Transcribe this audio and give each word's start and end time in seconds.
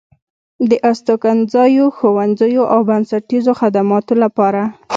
د 0.69 0.71
استوګنځايو، 0.89 1.85
ښوونځيو 1.97 2.63
او 2.73 2.79
د 2.83 2.85
بنسټيزو 2.89 3.51
خدماتو 3.59 4.13
لپاره 4.23 4.61